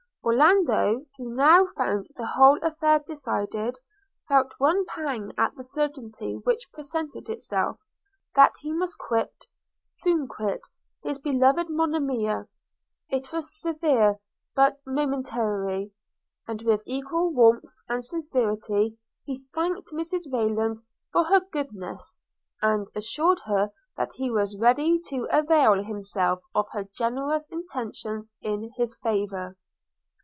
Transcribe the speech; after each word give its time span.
Orlando, 0.23 1.03
who 1.17 1.33
now 1.33 1.65
found 1.75 2.05
the 2.15 2.27
whole 2.27 2.59
affair 2.61 2.99
decided, 2.99 3.79
felt 4.27 4.53
one 4.59 4.85
pang 4.85 5.33
at 5.35 5.55
the 5.55 5.63
certainty 5.63 6.35
which 6.35 6.71
presented 6.71 7.27
itself, 7.27 7.79
that 8.35 8.53
he 8.61 8.71
must 8.71 8.99
quit, 8.99 9.47
soon 9.73 10.27
quit 10.27 10.61
his 11.03 11.17
beloved 11.17 11.69
Monimia; 11.71 12.47
it 13.09 13.33
was 13.33 13.59
severe, 13.59 14.19
but 14.55 14.79
momentary: 14.85 15.91
and 16.47 16.61
with 16.61 16.83
equal 16.85 17.31
warmth 17.33 17.77
and 17.89 18.05
sincerity 18.05 18.99
he 19.25 19.39
thanked 19.55 19.89
Mrs 19.91 20.31
Rayland 20.31 20.83
for 21.11 21.23
her 21.23 21.39
goodness, 21.51 22.21
and 22.61 22.87
assured 22.95 23.39
her 23.45 23.71
that 23.97 24.13
he 24.13 24.29
was 24.29 24.55
ready 24.55 24.99
to 25.07 25.27
avail 25.31 25.83
himself 25.83 26.43
of 26.53 26.67
her 26.73 26.83
generous 26.93 27.49
intentions 27.49 28.29
in 28.39 28.71
his 28.77 28.95
favour. 29.01 29.57